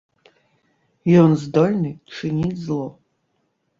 Ён 1.25 1.31
здольны 1.43 1.91
чыніць 2.15 2.61
зло. 2.67 2.85